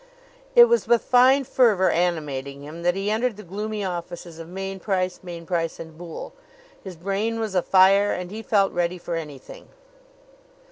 [0.55, 5.19] It was with fine fervor animating him that he entered the gloomy offices of Mainprice,
[5.21, 6.33] Mainprice & Boole.
[6.83, 9.67] His brain was afire and he felt ready for anything.